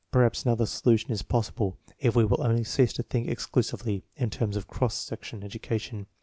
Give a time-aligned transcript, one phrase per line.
[0.09, 4.55] Perhaps another solution is possible if we will only cease to think exclusively in terms
[4.57, 6.07] of cross section education.